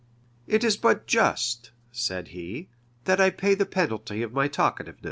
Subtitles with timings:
[0.47, 2.69] "It is but just," said he,
[3.03, 4.97] "that I pay the penalty of my talkativeness."